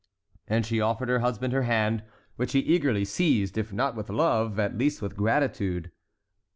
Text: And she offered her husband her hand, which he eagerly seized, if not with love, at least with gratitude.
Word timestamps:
And 0.47 0.65
she 0.65 0.81
offered 0.81 1.09
her 1.09 1.19
husband 1.19 1.53
her 1.53 1.61
hand, 1.61 2.01
which 2.35 2.53
he 2.53 2.59
eagerly 2.61 3.05
seized, 3.05 3.55
if 3.55 3.71
not 3.71 3.95
with 3.95 4.09
love, 4.09 4.57
at 4.57 4.75
least 4.75 4.99
with 4.99 5.15
gratitude. 5.15 5.91